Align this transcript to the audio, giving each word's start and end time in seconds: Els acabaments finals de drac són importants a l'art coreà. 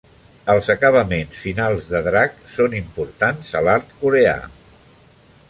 Els 0.51 0.69
acabaments 0.73 1.41
finals 1.41 1.91
de 1.91 2.01
drac 2.07 2.41
són 2.55 2.75
importants 2.81 3.53
a 3.61 3.63
l'art 3.69 3.95
coreà. 4.03 4.35